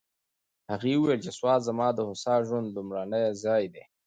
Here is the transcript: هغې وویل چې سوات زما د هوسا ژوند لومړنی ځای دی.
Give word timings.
هغې 0.71 0.93
وویل 0.97 1.19
چې 1.25 1.31
سوات 1.39 1.61
زما 1.69 1.87
د 1.93 1.99
هوسا 2.07 2.35
ژوند 2.47 2.67
لومړنی 2.75 3.23
ځای 3.43 3.63
دی. 3.73 3.83